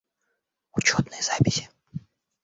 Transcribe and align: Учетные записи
Учетные 0.73 1.21
записи 1.21 1.69